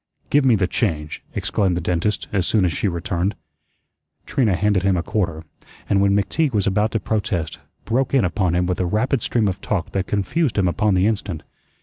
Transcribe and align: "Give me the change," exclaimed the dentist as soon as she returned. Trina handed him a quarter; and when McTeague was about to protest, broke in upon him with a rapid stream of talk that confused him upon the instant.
"Give 0.31 0.45
me 0.45 0.55
the 0.55 0.65
change," 0.65 1.21
exclaimed 1.35 1.77
the 1.77 1.79
dentist 1.79 2.27
as 2.33 2.47
soon 2.47 2.65
as 2.65 2.73
she 2.73 2.87
returned. 2.87 3.35
Trina 4.25 4.55
handed 4.55 4.81
him 4.81 4.97
a 4.97 5.03
quarter; 5.03 5.43
and 5.87 6.01
when 6.01 6.15
McTeague 6.15 6.53
was 6.53 6.65
about 6.65 6.89
to 6.93 6.99
protest, 6.99 7.59
broke 7.85 8.11
in 8.11 8.25
upon 8.25 8.55
him 8.55 8.65
with 8.65 8.79
a 8.79 8.85
rapid 8.87 9.21
stream 9.21 9.47
of 9.47 9.61
talk 9.61 9.91
that 9.91 10.07
confused 10.07 10.57
him 10.57 10.67
upon 10.67 10.95
the 10.95 11.05
instant. 11.05 11.43